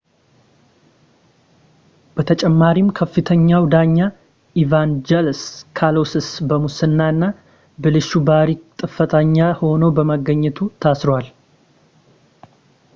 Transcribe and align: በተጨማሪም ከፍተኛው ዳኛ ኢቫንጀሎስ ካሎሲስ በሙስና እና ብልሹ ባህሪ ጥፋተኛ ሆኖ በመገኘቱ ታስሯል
በተጨማሪም 2.15 2.87
ከፍተኛው 2.99 3.63
ዳኛ 3.73 3.97
ኢቫንጀሎስ 4.61 5.41
ካሎሲስ 5.79 6.29
በሙስና 6.51 6.99
እና 7.15 7.23
ብልሹ 7.83 8.09
ባህሪ 8.31 8.49
ጥፋተኛ 8.83 9.37
ሆኖ 9.61 9.83
በመገኘቱ 9.99 10.57
ታስሯል 10.85 11.29